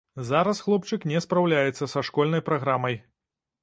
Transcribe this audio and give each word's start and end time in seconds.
Зараз 0.29 0.61
хлопчык 0.67 1.05
не 1.13 1.23
спраўляецца 1.27 1.91
са 1.95 2.07
школьнай 2.11 2.47
праграмай. 2.53 3.03